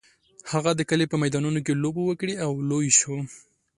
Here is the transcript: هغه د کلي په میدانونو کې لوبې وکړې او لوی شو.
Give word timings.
هغه 0.51 0.71
د 0.75 0.81
کلي 0.89 1.05
په 1.09 1.17
میدانونو 1.23 1.59
کې 1.65 1.79
لوبې 1.83 2.03
وکړې 2.05 2.33
او 2.45 2.51
لوی 2.69 2.87
شو. 2.99 3.17